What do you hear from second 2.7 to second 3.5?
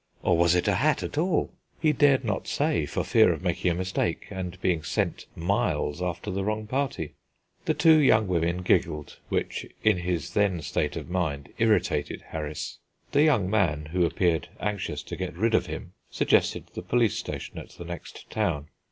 for fear of